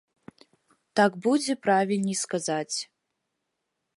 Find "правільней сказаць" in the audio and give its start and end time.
1.67-2.77